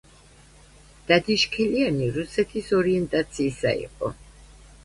[1.11, 4.15] დადიშქელიანი რუსეთის ორიენტაციისა იყო.